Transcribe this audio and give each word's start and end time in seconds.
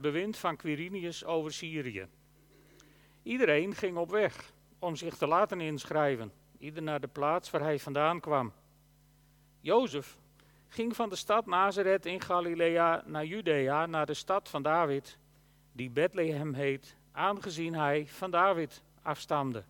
bewind 0.00 0.36
van 0.38 0.56
Quirinius 0.56 1.24
over 1.24 1.52
Syrië. 1.52 2.06
Iedereen 3.22 3.74
ging 3.74 3.96
op 3.96 4.10
weg 4.10 4.52
om 4.78 4.96
zich 4.96 5.16
te 5.16 5.26
laten 5.26 5.60
inschrijven, 5.60 6.32
ieder 6.58 6.82
naar 6.82 7.00
de 7.00 7.08
plaats 7.08 7.50
waar 7.50 7.62
hij 7.62 7.78
vandaan 7.78 8.20
kwam. 8.20 8.52
Jozef 9.60 10.18
ging 10.68 10.96
van 10.96 11.08
de 11.08 11.16
stad 11.16 11.46
Nazareth 11.46 12.06
in 12.06 12.20
Galilea 12.20 13.02
naar 13.06 13.24
Judea, 13.24 13.86
naar 13.86 14.06
de 14.06 14.14
stad 14.14 14.48
van 14.48 14.62
David, 14.62 15.18
die 15.72 15.90
Bethlehem 15.90 16.54
heet, 16.54 16.96
aangezien 17.12 17.74
hij 17.74 18.06
van 18.06 18.30
David 18.30 18.82
afstamde. 19.02 19.64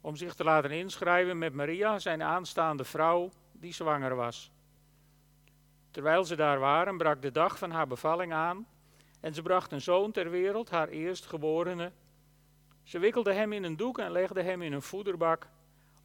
Om 0.00 0.16
zich 0.16 0.34
te 0.34 0.44
laten 0.44 0.70
inschrijven 0.70 1.38
met 1.38 1.52
Maria, 1.52 1.98
zijn 1.98 2.22
aanstaande 2.22 2.84
vrouw, 2.84 3.30
die 3.52 3.72
zwanger 3.72 4.14
was. 4.14 4.52
Terwijl 5.94 6.24
ze 6.24 6.36
daar 6.36 6.58
waren, 6.58 6.96
brak 6.96 7.22
de 7.22 7.30
dag 7.30 7.58
van 7.58 7.70
haar 7.70 7.86
bevalling 7.86 8.32
aan 8.32 8.66
en 9.20 9.34
ze 9.34 9.42
bracht 9.42 9.72
een 9.72 9.80
zoon 9.80 10.12
ter 10.12 10.30
wereld, 10.30 10.70
haar 10.70 10.88
eerstgeborene. 10.88 11.92
Ze 12.82 12.98
wikkelde 12.98 13.32
hem 13.32 13.52
in 13.52 13.62
een 13.62 13.76
doek 13.76 13.98
en 13.98 14.12
legde 14.12 14.42
hem 14.42 14.62
in 14.62 14.72
een 14.72 14.82
voederbak, 14.82 15.48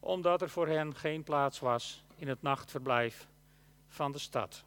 omdat 0.00 0.42
er 0.42 0.50
voor 0.50 0.66
hen 0.66 0.94
geen 0.94 1.22
plaats 1.22 1.58
was 1.58 2.04
in 2.16 2.28
het 2.28 2.42
nachtverblijf 2.42 3.28
van 3.88 4.12
de 4.12 4.18
stad. 4.18 4.64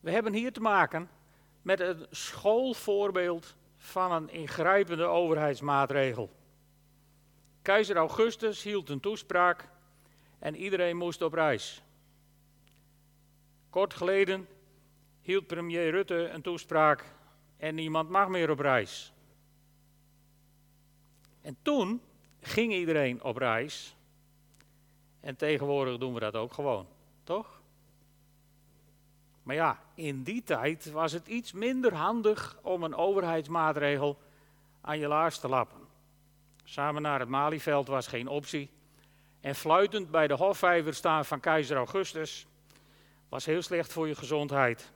We 0.00 0.10
hebben 0.10 0.32
hier 0.32 0.52
te 0.52 0.60
maken 0.60 1.10
met 1.62 1.80
een 1.80 2.06
schoolvoorbeeld 2.10 3.56
van 3.76 4.12
een 4.12 4.30
ingrijpende 4.30 5.04
overheidsmaatregel. 5.04 6.30
Keizer 7.62 7.96
Augustus 7.96 8.62
hield 8.62 8.88
een 8.88 9.00
toespraak 9.00 9.68
en 10.38 10.56
iedereen 10.56 10.96
moest 10.96 11.22
op 11.22 11.32
reis. 11.32 11.82
Kort 13.70 13.94
geleden 13.94 14.48
hield 15.20 15.46
premier 15.46 15.90
Rutte 15.90 16.28
een 16.28 16.42
toespraak 16.42 17.04
en 17.56 17.74
niemand 17.74 18.08
mag 18.08 18.28
meer 18.28 18.50
op 18.50 18.58
reis. 18.58 19.12
En 21.40 21.56
toen 21.62 22.02
ging 22.40 22.72
iedereen 22.72 23.22
op 23.22 23.36
reis. 23.36 23.96
En 25.20 25.36
tegenwoordig 25.36 25.98
doen 25.98 26.14
we 26.14 26.20
dat 26.20 26.34
ook 26.34 26.52
gewoon, 26.52 26.86
toch? 27.24 27.60
Maar 29.42 29.54
ja, 29.54 29.78
in 29.94 30.22
die 30.22 30.42
tijd 30.42 30.90
was 30.90 31.12
het 31.12 31.26
iets 31.26 31.52
minder 31.52 31.94
handig 31.94 32.58
om 32.62 32.82
een 32.82 32.94
overheidsmaatregel 32.94 34.18
aan 34.80 34.98
je 34.98 35.08
laars 35.08 35.38
te 35.38 35.48
lappen. 35.48 35.80
Samen 36.64 37.02
naar 37.02 37.20
het 37.20 37.28
Malieveld 37.28 37.86
was 37.86 38.06
geen 38.06 38.28
optie. 38.28 38.70
En 39.40 39.54
fluitend 39.54 40.10
bij 40.10 40.26
de 40.26 40.34
hofvijver 40.34 40.94
staan 40.94 41.24
van 41.24 41.40
keizer 41.40 41.76
Augustus 41.76 42.46
was 43.28 43.44
heel 43.44 43.62
slecht 43.62 43.92
voor 43.92 44.08
je 44.08 44.14
gezondheid. 44.14 44.92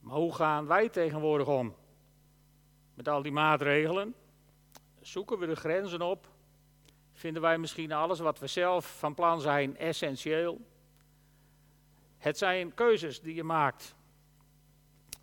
Maar 0.00 0.16
hoe 0.16 0.34
gaan 0.34 0.66
wij 0.66 0.88
tegenwoordig 0.88 1.46
om? 1.46 1.74
Met 2.94 3.08
al 3.08 3.22
die 3.22 3.32
maatregelen? 3.32 4.14
Zoeken 5.00 5.38
we 5.38 5.46
de 5.46 5.56
grenzen 5.56 6.02
op? 6.02 6.28
Vinden 7.12 7.42
wij 7.42 7.58
misschien 7.58 7.92
alles 7.92 8.18
wat 8.18 8.38
we 8.38 8.46
zelf 8.46 8.98
van 8.98 9.14
plan 9.14 9.40
zijn 9.40 9.76
essentieel? 9.76 10.60
Het 12.18 12.38
zijn 12.38 12.74
keuzes 12.74 13.20
die 13.20 13.34
je 13.34 13.44
maakt. 13.44 13.94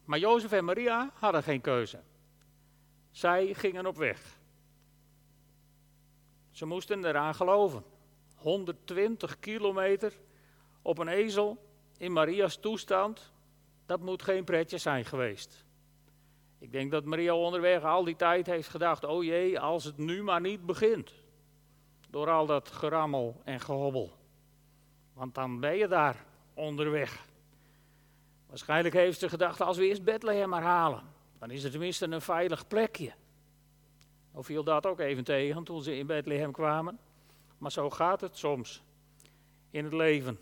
Maar 0.05 0.19
Jozef 0.19 0.51
en 0.51 0.65
Maria 0.65 1.11
hadden 1.13 1.43
geen 1.43 1.61
keuze. 1.61 1.99
Zij 3.11 3.53
gingen 3.53 3.85
op 3.85 3.97
weg. 3.97 4.39
Ze 6.51 6.65
moesten 6.65 7.05
eraan 7.05 7.35
geloven. 7.35 7.83
120 8.35 9.39
kilometer 9.39 10.13
op 10.85 10.97
een 10.97 11.07
ezel 11.07 11.57
in 11.97 12.11
Maria's 12.11 12.57
toestand, 12.57 13.31
dat 13.85 13.99
moet 14.01 14.23
geen 14.23 14.43
pretje 14.43 14.77
zijn 14.77 15.05
geweest. 15.05 15.65
Ik 16.59 16.71
denk 16.71 16.91
dat 16.91 17.05
Maria 17.05 17.35
onderweg 17.35 17.83
al 17.83 18.03
die 18.03 18.15
tijd 18.15 18.45
heeft 18.45 18.67
gedacht: 18.67 19.03
oh 19.03 19.23
jee, 19.23 19.59
als 19.59 19.83
het 19.83 19.97
nu 19.97 20.23
maar 20.23 20.41
niet 20.41 20.65
begint. 20.65 21.13
Door 22.09 22.29
al 22.29 22.45
dat 22.45 22.71
gerammel 22.71 23.41
en 23.43 23.59
gehobbel. 23.59 24.17
Want 25.13 25.35
dan 25.35 25.59
ben 25.59 25.75
je 25.75 25.87
daar 25.87 26.25
onderweg. 26.53 27.25
Waarschijnlijk 28.47 28.95
heeft 28.95 29.19
ze 29.19 29.29
gedacht: 29.29 29.61
als 29.61 29.77
we 29.77 29.87
eerst 29.87 30.03
Bethlehem 30.03 30.49
maar 30.49 30.63
halen, 30.63 31.03
dan 31.39 31.51
is 31.51 31.63
het 31.63 31.71
tenminste 31.71 32.05
een 32.05 32.21
veilig 32.21 32.67
plekje. 32.67 33.13
Of 34.31 34.45
viel 34.45 34.63
dat 34.63 34.85
ook 34.85 34.99
even 34.99 35.23
tegen 35.23 35.63
toen 35.63 35.83
ze 35.83 35.97
in 35.97 36.07
Bethlehem 36.07 36.51
kwamen? 36.51 36.99
Maar 37.57 37.71
zo 37.71 37.89
gaat 37.89 38.21
het 38.21 38.37
soms 38.37 38.83
in 39.69 39.83
het 39.83 39.93
leven 39.93 40.39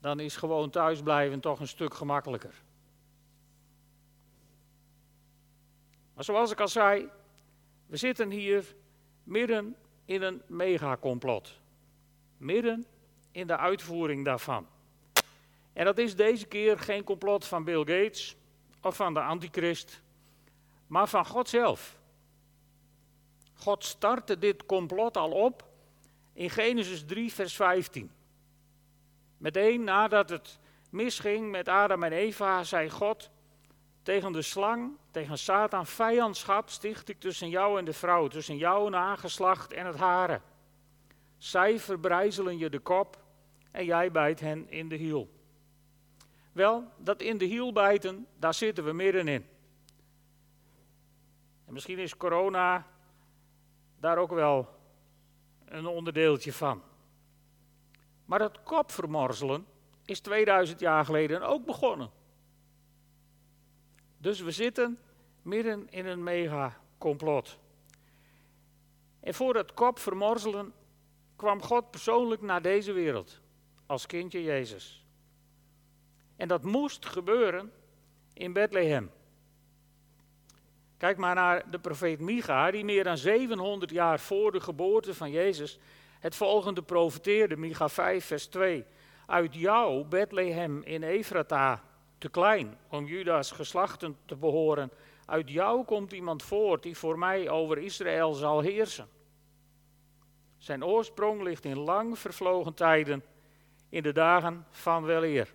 dan 0.00 0.20
is 0.20 0.36
gewoon 0.36 0.70
thuisblijven 0.70 1.40
toch 1.40 1.60
een 1.60 1.68
stuk 1.68 1.94
gemakkelijker. 1.94 2.62
Maar 6.14 6.24
zoals 6.24 6.50
ik 6.50 6.60
al 6.60 6.68
zei, 6.68 7.08
we 7.86 7.96
zitten 7.96 8.30
hier 8.30 8.74
midden 9.22 9.76
in 10.04 10.22
een 10.22 10.42
megacomplot. 10.46 11.58
Midden 12.36 12.86
in 13.30 13.46
de 13.46 13.56
uitvoering 13.56 14.24
daarvan. 14.24 14.66
En 15.72 15.84
dat 15.84 15.98
is 15.98 16.16
deze 16.16 16.46
keer 16.46 16.78
geen 16.78 17.04
complot 17.04 17.44
van 17.44 17.64
Bill 17.64 17.78
Gates 17.78 18.36
of 18.80 18.96
van 18.96 19.14
de 19.14 19.20
antichrist, 19.20 20.02
maar 20.86 21.08
van 21.08 21.26
God 21.26 21.48
zelf. 21.48 21.98
God 23.54 23.84
startte 23.84 24.38
dit 24.38 24.66
complot 24.66 25.16
al 25.16 25.30
op 25.30 25.68
in 26.32 26.50
Genesis 26.50 27.04
3, 27.04 27.32
vers 27.32 27.56
15. 27.56 28.10
Meteen 29.38 29.84
nadat 29.84 30.28
het 30.28 30.58
misging 30.90 31.50
met 31.50 31.68
Adam 31.68 32.02
en 32.02 32.12
Eva, 32.12 32.64
zei 32.64 32.90
God 32.90 33.30
tegen 34.02 34.32
de 34.32 34.42
slang, 34.42 34.96
tegen 35.10 35.38
Satan, 35.38 35.86
vijandschap 35.86 36.70
sticht 36.70 37.08
ik 37.08 37.20
tussen 37.20 37.48
jou 37.48 37.78
en 37.78 37.84
de 37.84 37.92
vrouw, 37.92 38.28
tussen 38.28 38.56
jouw 38.56 38.88
nageslacht 38.88 39.72
en 39.72 39.86
het 39.86 39.96
haren. 39.96 40.42
Zij 41.38 41.78
verbrijzelen 41.78 42.58
je 42.58 42.70
de 42.70 42.78
kop 42.78 43.24
en 43.70 43.84
jij 43.84 44.10
bijt 44.10 44.40
hen 44.40 44.70
in 44.70 44.88
de 44.88 44.96
hiel. 44.96 45.30
Wel, 46.52 46.84
dat 46.96 47.20
in 47.20 47.38
de 47.38 47.44
hiel 47.44 47.72
bijten, 47.72 48.26
daar 48.38 48.54
zitten 48.54 48.84
we 48.84 48.92
middenin. 48.92 49.46
En 51.66 51.72
misschien 51.72 51.98
is 51.98 52.16
corona 52.16 52.86
daar 54.00 54.18
ook 54.18 54.32
wel 54.32 54.68
een 55.64 55.86
onderdeeltje 55.86 56.52
van. 56.52 56.82
Maar 58.26 58.40
het 58.40 58.62
kopvermorzelen 58.62 59.66
is 60.04 60.20
2000 60.20 60.80
jaar 60.80 61.04
geleden 61.04 61.42
ook 61.42 61.64
begonnen. 61.64 62.10
Dus 64.18 64.40
we 64.40 64.50
zitten 64.50 64.98
midden 65.42 65.90
in 65.90 66.06
een 66.06 66.22
mega 66.22 66.80
complot. 66.98 67.58
En 69.20 69.34
voor 69.34 69.56
het 69.56 69.74
kopvermorzelen 69.74 70.72
kwam 71.36 71.62
God 71.62 71.90
persoonlijk 71.90 72.42
naar 72.42 72.62
deze 72.62 72.92
wereld 72.92 73.40
als 73.86 74.06
kindje 74.06 74.42
Jezus. 74.42 75.04
En 76.36 76.48
dat 76.48 76.62
moest 76.62 77.06
gebeuren 77.06 77.72
in 78.32 78.52
Bethlehem. 78.52 79.10
Kijk 80.96 81.16
maar 81.16 81.34
naar 81.34 81.70
de 81.70 81.78
profeet 81.78 82.20
Micha, 82.20 82.70
die 82.70 82.84
meer 82.84 83.04
dan 83.04 83.18
700 83.18 83.90
jaar 83.90 84.20
voor 84.20 84.52
de 84.52 84.60
geboorte 84.60 85.14
van 85.14 85.30
Jezus 85.30 85.78
het 86.26 86.36
volgende 86.36 86.82
profeteerde, 86.82 87.56
Micha 87.56 87.88
5, 87.88 88.24
vers 88.24 88.46
2. 88.46 88.84
Uit 89.26 89.54
jou, 89.54 90.04
Bethlehem 90.04 90.82
in 90.82 91.02
Efrata, 91.02 91.82
te 92.18 92.28
klein 92.28 92.78
om 92.88 93.06
Judas 93.06 93.50
geslachten 93.50 94.16
te 94.24 94.36
behoren. 94.36 94.90
Uit 95.26 95.50
jou 95.50 95.84
komt 95.84 96.12
iemand 96.12 96.42
voort 96.42 96.82
die 96.82 96.96
voor 96.96 97.18
mij 97.18 97.48
over 97.48 97.78
Israël 97.78 98.32
zal 98.32 98.60
heersen. 98.60 99.08
Zijn 100.58 100.84
oorsprong 100.84 101.42
ligt 101.42 101.64
in 101.64 101.78
lang 101.78 102.18
vervlogen 102.18 102.74
tijden, 102.74 103.24
in 103.88 104.02
de 104.02 104.12
dagen 104.12 104.66
van 104.70 105.04
weleer. 105.04 105.54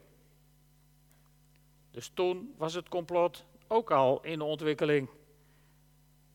Dus 1.92 2.12
toen 2.14 2.54
was 2.58 2.74
het 2.74 2.90
complot 2.90 3.46
ook 3.68 3.92
al 3.92 4.22
in 4.22 4.42
ontwikkeling. 4.42 5.10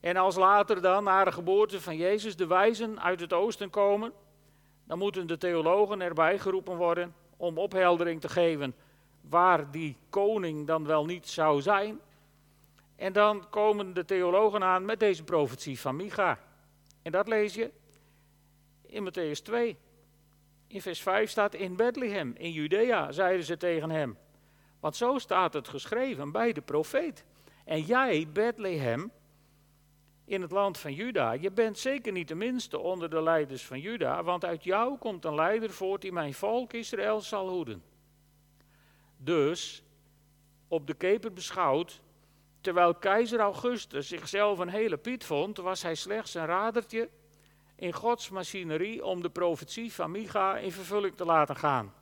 En 0.00 0.16
als 0.16 0.36
later 0.36 0.82
dan, 0.82 1.04
na 1.04 1.24
de 1.24 1.32
geboorte 1.32 1.80
van 1.80 1.96
Jezus, 1.96 2.36
de 2.36 2.46
wijzen 2.46 3.02
uit 3.02 3.20
het 3.20 3.32
oosten 3.32 3.70
komen, 3.70 4.12
dan 4.86 4.98
moeten 4.98 5.26
de 5.26 5.38
theologen 5.38 6.00
erbij 6.00 6.38
geroepen 6.38 6.76
worden 6.76 7.14
om 7.36 7.58
opheldering 7.58 8.20
te 8.20 8.28
geven 8.28 8.74
waar 9.20 9.70
die 9.70 9.96
koning 10.10 10.66
dan 10.66 10.86
wel 10.86 11.04
niet 11.04 11.28
zou 11.28 11.62
zijn. 11.62 12.00
En 12.96 13.12
dan 13.12 13.48
komen 13.50 13.94
de 13.94 14.04
theologen 14.04 14.62
aan 14.62 14.84
met 14.84 15.00
deze 15.00 15.24
profetie 15.24 15.80
van 15.80 15.96
Micha. 15.96 16.38
En 17.02 17.12
dat 17.12 17.28
lees 17.28 17.54
je 17.54 17.70
in 18.86 19.08
Matthäus 19.08 19.42
2. 19.42 19.76
In 20.66 20.82
vers 20.82 21.02
5 21.02 21.30
staat 21.30 21.54
in 21.54 21.76
Bethlehem, 21.76 22.34
in 22.36 22.52
Judea, 22.52 23.12
zeiden 23.12 23.44
ze 23.44 23.56
tegen 23.56 23.90
hem. 23.90 24.16
Want 24.80 24.96
zo 24.96 25.18
staat 25.18 25.52
het 25.52 25.68
geschreven 25.68 26.32
bij 26.32 26.52
de 26.52 26.60
profeet. 26.60 27.24
En 27.64 27.80
jij, 27.80 28.28
Bethlehem, 28.32 29.12
in 30.26 30.42
het 30.42 30.50
land 30.50 30.78
van 30.78 30.94
Juda. 30.94 31.32
Je 31.32 31.50
bent 31.50 31.78
zeker 31.78 32.12
niet 32.12 32.28
de 32.28 32.34
minste 32.34 32.78
onder 32.78 33.10
de 33.10 33.22
leiders 33.22 33.64
van 33.64 33.80
Juda, 33.80 34.22
want 34.22 34.44
uit 34.44 34.64
jou 34.64 34.98
komt 34.98 35.24
een 35.24 35.34
leider 35.34 35.70
voort 35.70 36.00
die 36.00 36.12
mijn 36.12 36.34
volk 36.34 36.72
Israël 36.72 37.20
zal 37.20 37.48
hoeden. 37.48 37.82
Dus 39.16 39.82
op 40.68 40.86
de 40.86 40.94
keper 40.94 41.32
beschouwd, 41.32 42.00
terwijl 42.60 42.94
keizer 42.94 43.40
Augustus 43.40 44.08
zichzelf 44.08 44.58
een 44.58 44.68
hele 44.68 44.96
piet 44.96 45.24
vond, 45.24 45.56
was 45.56 45.82
hij 45.82 45.94
slechts 45.94 46.34
een 46.34 46.46
radertje 46.46 47.08
in 47.76 47.92
Gods 47.92 48.30
machinerie 48.30 49.04
om 49.04 49.22
de 49.22 49.30
profetie 49.30 49.92
van 49.92 50.10
Micha 50.10 50.58
in 50.58 50.72
vervulling 50.72 51.16
te 51.16 51.24
laten 51.24 51.56
gaan. 51.56 51.94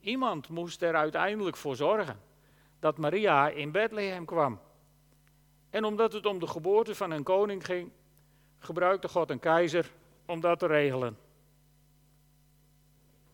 Iemand 0.00 0.48
moest 0.48 0.82
er 0.82 0.94
uiteindelijk 0.94 1.56
voor 1.56 1.76
zorgen 1.76 2.20
dat 2.78 2.98
Maria 2.98 3.48
in 3.48 3.70
Bethlehem 3.70 4.24
kwam. 4.24 4.60
En 5.72 5.84
omdat 5.84 6.12
het 6.12 6.26
om 6.26 6.38
de 6.38 6.46
geboorte 6.46 6.94
van 6.94 7.10
een 7.10 7.22
koning 7.22 7.64
ging, 7.64 7.90
gebruikte 8.58 9.08
God 9.08 9.30
een 9.30 9.38
keizer 9.38 9.90
om 10.26 10.40
dat 10.40 10.58
te 10.58 10.66
regelen. 10.66 11.18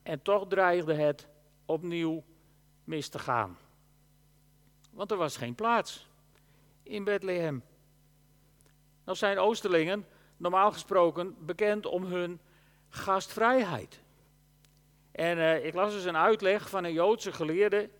En 0.02 0.22
toch 0.22 0.46
dreigde 0.46 0.94
het 0.94 1.28
opnieuw 1.66 2.24
mis 2.84 3.08
te 3.08 3.18
gaan. 3.18 3.58
Want 4.90 5.10
er 5.10 5.16
was 5.16 5.36
geen 5.36 5.54
plaats 5.54 6.08
in 6.82 7.04
Bethlehem. 7.04 7.62
Nou 9.04 9.16
zijn 9.16 9.38
Oosterlingen 9.38 10.06
normaal 10.36 10.72
gesproken 10.72 11.36
bekend 11.38 11.86
om 11.86 12.04
hun 12.04 12.40
gastvrijheid. 12.88 14.00
En 15.12 15.38
uh, 15.38 15.64
ik 15.64 15.74
las 15.74 15.92
dus 15.92 16.04
een 16.04 16.16
uitleg 16.16 16.68
van 16.68 16.84
een 16.84 16.92
Joodse 16.92 17.32
geleerde 17.32 17.90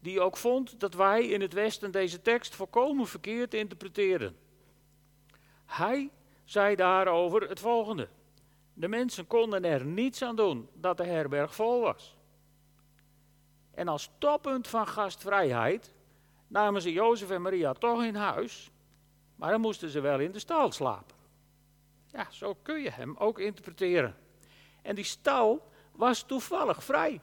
die 0.00 0.20
ook 0.20 0.36
vond 0.36 0.80
dat 0.80 0.94
wij 0.94 1.26
in 1.26 1.40
het 1.40 1.52
Westen 1.52 1.90
deze 1.90 2.22
tekst 2.22 2.54
volkomen 2.54 3.06
verkeerd 3.06 3.54
interpreteren. 3.54 4.36
Hij 5.66 6.10
zei 6.44 6.76
daarover 6.76 7.48
het 7.48 7.60
volgende. 7.60 8.08
De 8.74 8.88
mensen 8.88 9.26
konden 9.26 9.64
er 9.64 9.84
niets 9.84 10.22
aan 10.22 10.36
doen 10.36 10.68
dat 10.74 10.96
de 10.96 11.04
herberg 11.04 11.54
vol 11.54 11.80
was. 11.80 12.16
En 13.70 13.88
als 13.88 14.10
toppunt 14.18 14.68
van 14.68 14.86
gastvrijheid 14.86 15.92
namen 16.46 16.82
ze 16.82 16.92
Jozef 16.92 17.30
en 17.30 17.42
Maria 17.42 17.72
toch 17.72 18.04
in 18.04 18.14
huis, 18.14 18.70
maar 19.36 19.50
dan 19.50 19.60
moesten 19.60 19.88
ze 19.88 20.00
wel 20.00 20.20
in 20.20 20.32
de 20.32 20.38
stal 20.38 20.72
slapen. 20.72 21.16
Ja, 22.12 22.26
zo 22.30 22.54
kun 22.62 22.82
je 22.82 22.90
hem 22.90 23.16
ook 23.16 23.38
interpreteren. 23.38 24.16
En 24.82 24.94
die 24.94 25.04
stal 25.04 25.70
was 25.92 26.22
toevallig 26.22 26.84
vrij. 26.84 27.20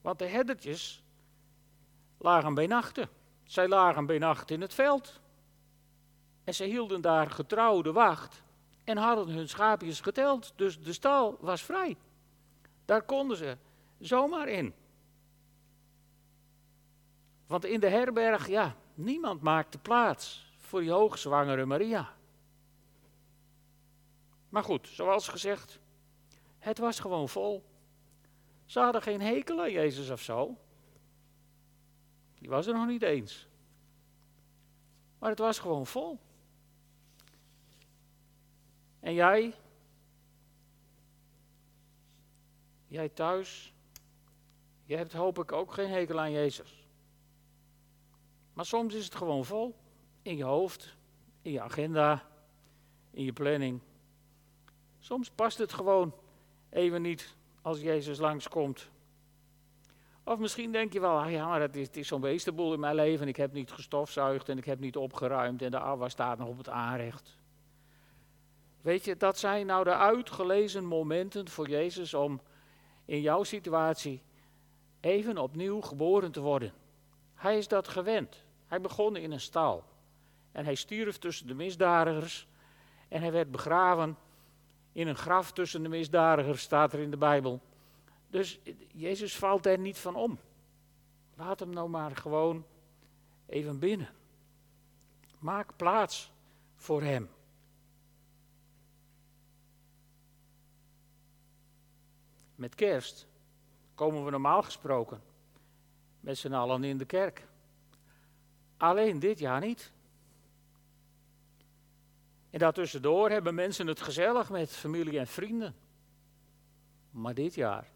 Want 0.00 0.18
de 0.18 0.26
herdertjes 0.26 1.02
lagen 2.18 2.54
bij 2.54 2.66
nachten. 2.66 3.08
Zij 3.44 3.68
lagen 3.68 4.06
bij 4.06 4.18
nacht 4.18 4.50
in 4.50 4.60
het 4.60 4.74
veld. 4.74 5.20
En 6.44 6.54
ze 6.54 6.64
hielden 6.64 7.00
daar 7.00 7.30
getrouwde 7.30 7.92
wacht 7.92 8.42
en 8.84 8.96
hadden 8.96 9.28
hun 9.28 9.48
schaapjes 9.48 10.00
geteld. 10.00 10.52
Dus 10.56 10.80
de 10.80 10.92
stal 10.92 11.36
was 11.40 11.62
vrij. 11.62 11.96
Daar 12.84 13.02
konden 13.02 13.36
ze 13.36 13.56
zomaar 13.98 14.48
in. 14.48 14.74
Want 17.46 17.64
in 17.64 17.80
de 17.80 17.88
herberg, 17.88 18.48
ja, 18.48 18.76
niemand 18.94 19.42
maakte 19.42 19.78
plaats 19.78 20.52
voor 20.56 20.80
die 20.80 20.90
hoogzwangere 20.90 21.64
Maria. 21.64 22.12
Maar 24.48 24.64
goed, 24.64 24.88
zoals 24.88 25.28
gezegd, 25.28 25.78
het 26.58 26.78
was 26.78 27.00
gewoon 27.00 27.28
vol. 27.28 27.64
Ze 28.70 28.80
hadden 28.80 29.02
geen 29.02 29.20
hekel 29.20 29.60
aan 29.60 29.72
Jezus 29.72 30.10
of 30.10 30.22
zo. 30.22 30.56
Die 32.34 32.48
was 32.48 32.66
er 32.66 32.74
nog 32.74 32.86
niet 32.86 33.02
eens. 33.02 33.48
Maar 35.18 35.30
het 35.30 35.38
was 35.38 35.58
gewoon 35.58 35.86
vol. 35.86 36.18
En 39.00 39.14
jij? 39.14 39.54
Jij 42.86 43.08
thuis? 43.08 43.74
Je 44.84 44.96
hebt 44.96 45.12
hoop 45.12 45.38
ik 45.38 45.52
ook 45.52 45.72
geen 45.72 45.88
hekel 45.88 46.20
aan 46.20 46.32
Jezus. 46.32 46.86
Maar 48.52 48.66
soms 48.66 48.94
is 48.94 49.04
het 49.04 49.14
gewoon 49.14 49.44
vol. 49.44 49.76
In 50.22 50.36
je 50.36 50.44
hoofd, 50.44 50.96
in 51.42 51.52
je 51.52 51.60
agenda, 51.60 52.28
in 53.10 53.24
je 53.24 53.32
planning. 53.32 53.80
Soms 54.98 55.30
past 55.30 55.58
het 55.58 55.72
gewoon 55.72 56.14
even 56.68 57.02
niet 57.02 57.38
als 57.62 57.80
Jezus 57.80 58.18
langskomt. 58.18 58.90
Of 60.24 60.38
misschien 60.38 60.72
denk 60.72 60.92
je 60.92 61.00
wel, 61.00 61.18
ah 61.18 61.30
ja, 61.30 61.48
maar 61.48 61.60
het 61.60 61.96
is, 61.96 62.08
zo'n 62.08 62.20
beestenboel 62.20 62.72
in 62.72 62.80
mijn 62.80 62.94
leven. 62.94 63.28
Ik 63.28 63.36
heb 63.36 63.52
niet 63.52 63.72
gestofzuigd 63.72 64.48
en 64.48 64.58
ik 64.58 64.64
heb 64.64 64.78
niet 64.78 64.96
opgeruimd 64.96 65.62
en 65.62 65.70
de 65.70 65.78
afwas 65.78 66.12
staat 66.12 66.38
nog 66.38 66.48
op 66.48 66.58
het 66.58 66.68
aanrecht. 66.68 67.38
Weet 68.80 69.04
je, 69.04 69.16
dat 69.16 69.38
zijn 69.38 69.66
nou 69.66 69.84
de 69.84 69.94
uitgelezen 69.94 70.84
momenten 70.84 71.48
voor 71.48 71.68
Jezus 71.68 72.14
om 72.14 72.40
in 73.04 73.20
jouw 73.20 73.42
situatie 73.42 74.22
even 75.00 75.38
opnieuw 75.38 75.80
geboren 75.80 76.32
te 76.32 76.40
worden. 76.40 76.72
Hij 77.34 77.58
is 77.58 77.68
dat 77.68 77.88
gewend. 77.88 78.44
Hij 78.66 78.80
begon 78.80 79.16
in 79.16 79.32
een 79.32 79.40
stal. 79.40 79.84
En 80.52 80.64
hij 80.64 80.74
stierf 80.74 81.18
tussen 81.18 81.46
de 81.46 81.54
misdadigers. 81.54 82.46
En 83.08 83.20
hij 83.20 83.32
werd 83.32 83.50
begraven 83.50 84.16
in 84.92 85.08
een 85.08 85.16
graf 85.16 85.52
tussen 85.52 85.82
de 85.82 85.88
misdadigers, 85.88 86.62
staat 86.62 86.92
er 86.92 86.98
in 86.98 87.10
de 87.10 87.16
Bijbel. 87.16 87.60
Dus 88.28 88.60
Jezus 88.92 89.36
valt 89.36 89.66
er 89.66 89.78
niet 89.78 89.98
van 89.98 90.14
om. 90.14 90.38
Laat 91.34 91.60
hem 91.60 91.70
nou 91.70 91.88
maar 91.88 92.16
gewoon 92.16 92.64
even 93.46 93.78
binnen. 93.78 94.08
Maak 95.38 95.76
plaats 95.76 96.32
voor 96.76 97.02
hem. 97.02 97.30
Met 102.54 102.74
kerst 102.74 103.26
komen 103.94 104.24
we 104.24 104.30
normaal 104.30 104.62
gesproken 104.62 105.22
met 106.20 106.38
z'n 106.38 106.52
allen 106.52 106.84
in 106.84 106.98
de 106.98 107.04
kerk. 107.04 107.46
Alleen 108.76 109.18
dit 109.18 109.38
jaar 109.38 109.60
niet. 109.60 109.92
En 112.50 112.58
daartussendoor 112.58 113.30
hebben 113.30 113.54
mensen 113.54 113.86
het 113.86 114.00
gezellig 114.00 114.50
met 114.50 114.70
familie 114.70 115.18
en 115.18 115.26
vrienden. 115.26 115.74
Maar 117.10 117.34
dit 117.34 117.54
jaar 117.54 117.86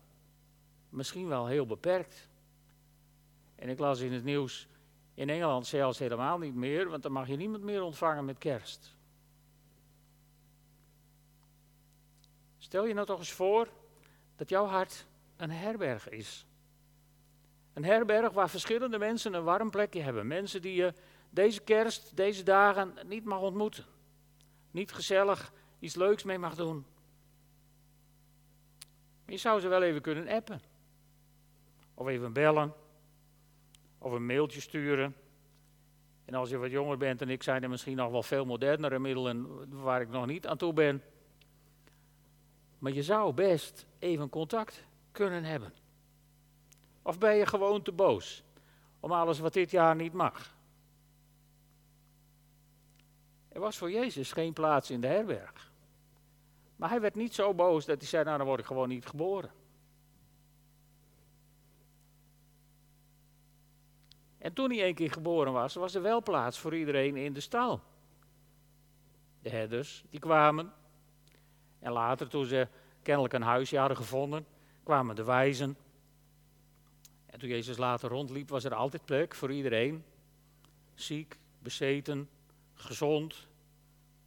misschien 0.89 1.29
wel 1.29 1.47
heel 1.47 1.67
beperkt. 1.67 2.29
En 3.55 3.69
ik 3.69 3.79
las 3.79 4.01
in 4.01 4.13
het 4.13 4.25
nieuws 4.25 4.69
in 5.15 5.29
Engeland 5.29 5.67
zelfs 5.67 5.99
helemaal 5.99 6.39
niet 6.39 6.55
meer, 6.55 6.89
want 6.89 7.03
dan 7.03 7.13
mag 7.13 7.29
je 7.29 7.37
niemand 7.37 7.63
meer 7.63 7.83
ontvangen 7.83 8.25
met 8.25 8.39
kerst. 8.39 8.95
Stel 12.59 12.87
je 12.87 12.95
nou 12.95 13.07
toch 13.07 13.19
eens 13.19 13.33
voor 13.33 13.69
dat 14.37 14.49
jouw 14.49 14.67
hart 14.67 15.07
een 15.37 15.51
herberg 15.51 16.09
is. 16.09 16.47
Een 17.73 17.85
herberg 17.85 18.33
waar 18.33 18.51
verschillende 18.51 18.99
mensen 18.99 19.35
een 19.35 19.45
warm 19.45 19.71
plekje 19.71 20.01
hebben. 20.01 20.27
Mensen 20.27 20.63
die 20.63 20.75
je 20.75 20.95
deze 21.31 21.61
kerst, 21.61 22.17
deze 22.17 22.43
dagen 22.43 22.95
niet 23.07 23.25
mag 23.25 23.41
ontmoeten. 23.41 23.85
Niet 24.75 24.93
gezellig 24.93 25.53
iets 25.79 25.95
leuks 25.95 26.23
mee 26.23 26.39
mag 26.39 26.55
doen. 26.55 26.87
Je 29.27 29.37
zou 29.37 29.61
ze 29.61 29.69
wel 29.69 29.83
even 29.83 30.01
kunnen 30.01 30.29
appen. 30.29 30.61
Of 31.95 32.07
even 32.07 32.33
bellen. 32.33 32.75
Of 33.99 34.13
een 34.13 34.27
mailtje 34.27 34.61
sturen. 34.61 35.17
En 36.25 36.35
als 36.35 36.51
je 36.51 36.57
wat 36.57 36.71
jonger 36.71 36.97
bent 36.97 37.21
en 37.21 37.29
ik, 37.29 37.43
zijn 37.43 37.63
er 37.63 37.69
misschien 37.69 37.97
nog 37.97 38.11
wel 38.11 38.23
veel 38.23 38.45
modernere 38.45 38.99
middelen 38.99 39.69
waar 39.83 40.01
ik 40.01 40.09
nog 40.09 40.27
niet 40.27 40.47
aan 40.47 40.57
toe 40.57 40.73
ben. 40.73 41.03
Maar 42.79 42.93
je 42.93 43.03
zou 43.03 43.33
best 43.33 43.87
even 43.99 44.29
contact 44.29 44.85
kunnen 45.13 45.45
hebben. 45.45 45.75
Of 47.03 47.19
ben 47.19 47.37
je 47.37 47.47
gewoon 47.47 47.83
te 47.83 47.93
boos 47.93 48.43
om 49.01 49.13
alles 49.13 49.39
wat 49.39 49.53
dit 49.53 49.71
jaar 49.71 49.97
niet 49.97 50.13
mag? 50.13 50.54
Er 53.55 53.61
was 53.61 53.77
voor 53.77 53.91
Jezus 53.91 54.33
geen 54.33 54.53
plaats 54.53 54.91
in 54.91 55.01
de 55.01 55.07
herberg. 55.07 55.73
Maar 56.77 56.89
hij 56.89 57.01
werd 57.01 57.15
niet 57.15 57.35
zo 57.35 57.55
boos 57.55 57.85
dat 57.85 57.99
hij 57.99 58.09
zei, 58.09 58.25
nou 58.25 58.39
dan 58.39 58.47
word 58.47 58.61
ik 58.61 58.67
gewoon 58.67 58.89
niet 58.89 59.07
geboren. 59.07 59.51
En 64.39 64.53
toen 64.53 64.71
hij 64.71 64.89
een 64.89 64.95
keer 64.95 65.13
geboren 65.13 65.53
was, 65.53 65.75
was 65.75 65.95
er 65.95 66.03
wel 66.03 66.23
plaats 66.23 66.59
voor 66.59 66.77
iedereen 66.77 67.17
in 67.17 67.33
de 67.33 67.41
stal. 67.41 67.81
De 69.43 69.51
herders, 69.51 70.05
die 70.11 70.21
kwamen. 70.21 70.73
En 71.79 71.93
later, 71.93 72.29
toen 72.29 72.45
ze 72.45 72.69
kennelijk 73.03 73.35
een 73.35 73.43
huisje 73.43 73.79
hadden 73.79 73.97
gevonden, 73.97 74.47
kwamen 74.83 75.17
de 75.17 75.25
wijzen. 75.25 75.77
En 77.27 77.39
toen 77.39 77.49
Jezus 77.49 77.77
later 77.77 78.09
rondliep, 78.09 78.49
was 78.49 78.65
er 78.65 78.75
altijd 78.75 79.05
plek 79.05 79.35
voor 79.35 79.53
iedereen. 79.53 80.05
Ziek, 80.95 81.39
bezeten, 81.59 82.29
gezond, 82.75 83.47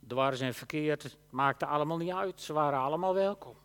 dwars 0.08 0.40
en 0.40 0.54
verkeerd, 0.54 1.18
maakte 1.30 1.66
allemaal 1.66 1.98
niet 1.98 2.12
uit. 2.14 2.42
Ze 2.42 2.54
waren 2.54 2.80
allemaal 2.80 3.14
welkom. 3.14 3.56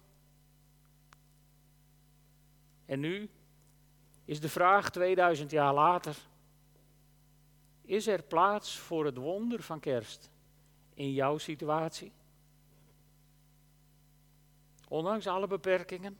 En 2.84 3.00
nu 3.00 3.30
is 4.24 4.40
de 4.40 4.48
vraag 4.48 4.90
2000 4.90 5.50
jaar 5.50 5.74
later: 5.74 6.16
is 7.82 8.06
er 8.06 8.22
plaats 8.22 8.78
voor 8.78 9.04
het 9.04 9.16
wonder 9.16 9.62
van 9.62 9.80
kerst 9.80 10.30
in 10.94 11.12
jouw 11.12 11.38
situatie? 11.38 12.12
Ondanks 14.88 15.26
alle 15.26 15.46
beperkingen? 15.46 16.18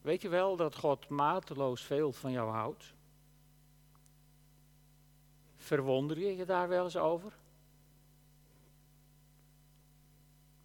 Weet 0.00 0.22
je 0.22 0.28
wel 0.28 0.56
dat 0.56 0.76
God 0.76 1.08
mateloos 1.08 1.82
veel 1.82 2.12
van 2.12 2.32
jou 2.32 2.50
houdt? 2.50 2.94
Verwonder 5.60 6.18
je 6.18 6.36
je 6.36 6.44
daar 6.44 6.68
wel 6.68 6.84
eens 6.84 6.96
over? 6.96 7.32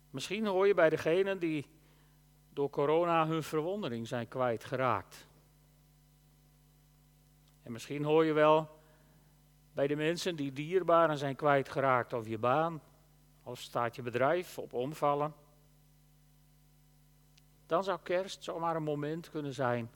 Misschien 0.10 0.46
hoor 0.46 0.68
je 0.68 0.74
bij 0.74 0.90
degenen 0.90 1.40
die 1.40 1.68
door 2.54 2.70
corona 2.70 3.28
hun 3.28 3.44
verwondering 3.44 4.08
zijn 4.08 4.28
kwijtgeraakt. 4.28 5.28
En 7.64 7.72
misschien 7.72 8.04
hoor 8.04 8.26
je 8.26 8.34
wel 8.34 8.70
bij 9.74 9.88
de 9.88 9.96
mensen 9.96 10.36
die 10.36 10.54
dierbaren 10.54 11.18
zijn 11.18 11.36
kwijtgeraakt, 11.36 12.14
of 12.14 12.28
je 12.28 12.38
baan, 12.38 12.82
of 13.44 13.60
staat 13.60 13.96
je 13.96 14.02
bedrijf 14.02 14.58
op 14.58 14.74
omvallen. 14.74 15.34
Dan 17.66 17.84
zou 17.84 18.00
kerst 18.04 18.44
zomaar 18.44 18.76
een 18.76 18.84
moment 18.84 19.30
kunnen 19.30 19.54
zijn 19.54 19.92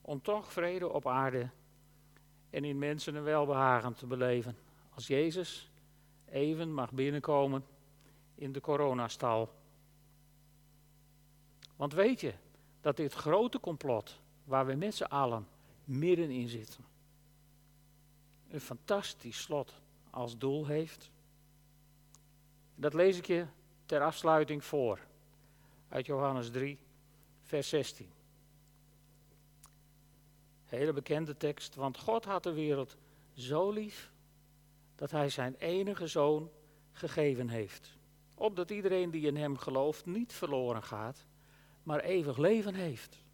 om 0.00 0.22
toch 0.22 0.52
vrede 0.52 0.88
op 0.88 1.06
aarde 1.06 1.50
en 2.54 2.64
in 2.64 2.78
mensen 2.78 3.14
een 3.14 3.22
welbehagen 3.22 3.94
te 3.94 4.06
beleven. 4.06 4.56
Als 4.94 5.06
Jezus 5.06 5.70
even 6.24 6.74
mag 6.74 6.92
binnenkomen 6.92 7.64
in 8.34 8.52
de 8.52 8.60
coronastal. 8.60 9.52
Want 11.76 11.92
weet 11.92 12.20
je 12.20 12.34
dat 12.80 12.96
dit 12.96 13.12
grote 13.12 13.60
complot, 13.60 14.20
waar 14.44 14.66
we 14.66 14.74
met 14.74 14.94
z'n 14.94 15.02
allen 15.02 15.48
middenin 15.84 16.48
zitten, 16.48 16.84
een 18.48 18.60
fantastisch 18.60 19.42
slot 19.42 19.74
als 20.10 20.38
doel 20.38 20.66
heeft? 20.66 21.10
Dat 22.74 22.94
lees 22.94 23.18
ik 23.18 23.26
je 23.26 23.46
ter 23.86 24.00
afsluiting 24.00 24.64
voor 24.64 25.00
uit 25.88 26.06
Johannes 26.06 26.50
3, 26.50 26.78
vers 27.42 27.68
16. 27.68 28.10
Hele 30.74 30.92
bekende 30.92 31.36
tekst, 31.36 31.74
want 31.74 31.98
God 31.98 32.24
had 32.24 32.42
de 32.42 32.52
wereld 32.52 32.96
zo 33.32 33.70
lief 33.70 34.12
dat 34.94 35.10
hij 35.10 35.28
zijn 35.28 35.54
enige 35.54 36.06
zoon 36.06 36.50
gegeven 36.92 37.48
heeft. 37.48 37.96
Opdat 38.34 38.70
iedereen 38.70 39.10
die 39.10 39.26
in 39.26 39.36
hem 39.36 39.56
gelooft 39.56 40.06
niet 40.06 40.32
verloren 40.32 40.82
gaat, 40.82 41.26
maar 41.82 42.00
eeuwig 42.00 42.36
leven 42.36 42.74
heeft. 42.74 43.24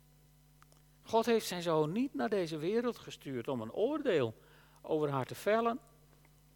God 1.03 1.27
heeft 1.27 1.47
zijn 1.47 1.63
zoon 1.63 1.93
niet 1.93 2.15
naar 2.15 2.29
deze 2.29 2.57
wereld 2.57 2.99
gestuurd 2.99 3.49
om 3.49 3.61
een 3.61 3.73
oordeel 3.73 4.35
over 4.83 5.11
haar 5.11 5.27
te 5.27 5.35
vellen, 5.35 5.79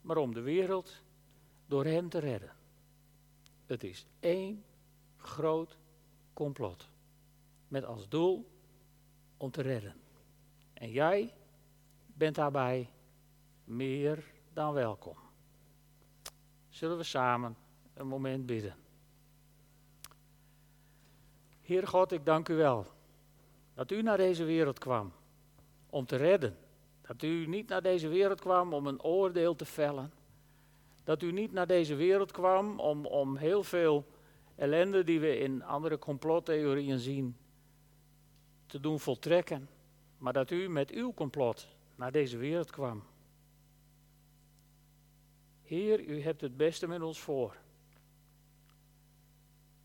maar 0.00 0.16
om 0.16 0.34
de 0.34 0.40
wereld 0.40 1.02
door 1.66 1.84
hem 1.84 2.08
te 2.08 2.18
redden. 2.18 2.52
Het 3.66 3.84
is 3.84 4.06
één 4.20 4.64
groot 5.16 5.76
complot. 6.32 6.88
Met 7.68 7.84
als 7.84 8.08
doel 8.08 8.50
om 9.36 9.50
te 9.50 9.62
redden. 9.62 10.03
En 10.74 10.90
jij 10.90 11.34
bent 12.06 12.34
daarbij 12.34 12.90
meer 13.64 14.24
dan 14.52 14.72
welkom. 14.72 15.16
Zullen 16.68 16.96
we 16.96 17.02
samen 17.02 17.56
een 17.94 18.06
moment 18.06 18.46
bidden? 18.46 18.76
Heer 21.60 21.86
God, 21.86 22.12
ik 22.12 22.24
dank 22.24 22.48
u 22.48 22.54
wel 22.54 22.86
dat 23.74 23.90
u 23.90 24.02
naar 24.02 24.16
deze 24.16 24.44
wereld 24.44 24.78
kwam 24.78 25.12
om 25.90 26.06
te 26.06 26.16
redden. 26.16 26.56
Dat 27.00 27.22
u 27.22 27.46
niet 27.46 27.68
naar 27.68 27.82
deze 27.82 28.08
wereld 28.08 28.40
kwam 28.40 28.72
om 28.72 28.86
een 28.86 29.02
oordeel 29.02 29.54
te 29.54 29.64
vellen. 29.64 30.12
Dat 31.04 31.22
u 31.22 31.32
niet 31.32 31.52
naar 31.52 31.66
deze 31.66 31.94
wereld 31.94 32.32
kwam 32.32 32.80
om, 32.80 33.06
om 33.06 33.36
heel 33.36 33.62
veel 33.62 34.06
ellende 34.54 35.04
die 35.04 35.20
we 35.20 35.38
in 35.38 35.62
andere 35.62 35.98
complottheorieën 35.98 36.98
zien 36.98 37.36
te 38.66 38.80
doen 38.80 39.00
voltrekken. 39.00 39.68
Maar 40.24 40.32
dat 40.32 40.50
u 40.50 40.68
met 40.68 40.90
uw 40.90 41.14
complot 41.14 41.68
naar 41.94 42.12
deze 42.12 42.36
wereld 42.36 42.70
kwam. 42.70 43.02
Heer, 45.62 46.00
u 46.00 46.22
hebt 46.22 46.40
het 46.40 46.56
beste 46.56 46.86
met 46.86 47.02
ons 47.02 47.20
voor. 47.20 47.56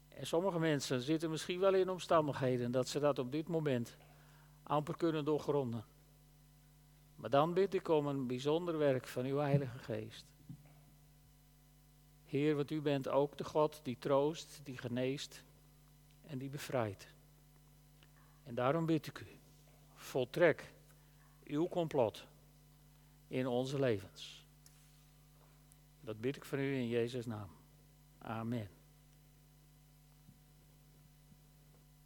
En 0.07 0.27
sommige 0.27 0.59
mensen 0.59 1.01
zitten 1.01 1.29
misschien 1.29 1.59
wel 1.59 1.73
in 1.73 1.89
omstandigheden 1.89 2.71
dat 2.71 2.87
ze 2.87 2.99
dat 2.99 3.19
op 3.19 3.31
dit 3.31 3.47
moment 3.47 3.97
amper 4.63 4.97
kunnen 4.97 5.25
doorgronden. 5.25 5.85
Maar 7.15 7.29
dan 7.29 7.53
bid 7.53 7.73
ik 7.73 7.87
om 7.87 8.07
een 8.07 8.27
bijzonder 8.27 8.77
werk 8.77 9.07
van 9.07 9.25
uw 9.25 9.37
Heilige 9.37 9.77
Geest. 9.77 10.25
Heer, 12.25 12.55
want 12.55 12.71
u 12.71 12.81
bent 12.81 13.09
ook 13.09 13.37
de 13.37 13.43
God 13.43 13.79
die 13.83 13.97
troost, 13.97 14.61
die 14.63 14.77
geneest 14.77 15.43
en 16.25 16.37
die 16.37 16.49
bevrijdt. 16.49 17.07
En 18.43 18.55
daarom 18.55 18.85
bid 18.85 19.07
ik 19.07 19.19
u, 19.19 19.38
voltrek 20.09 20.73
uw 21.43 21.67
complot 21.67 22.25
in 23.27 23.47
onze 23.47 23.79
levens. 23.79 24.45
Dat 26.01 26.21
bid 26.21 26.35
ik 26.35 26.45
van 26.45 26.59
u 26.59 26.75
in 26.75 26.87
Jezus' 26.87 27.25
naam. 27.25 27.49
Amen. 28.17 28.69